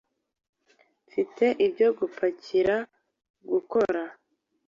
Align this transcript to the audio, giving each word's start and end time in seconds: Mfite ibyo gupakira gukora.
Mfite 1.07 1.45
ibyo 1.65 1.87
gupakira 1.97 2.75
gukora. 3.49 4.03